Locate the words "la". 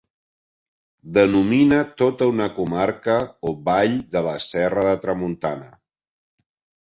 4.29-4.33